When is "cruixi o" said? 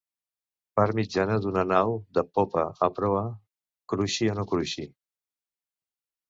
3.95-4.37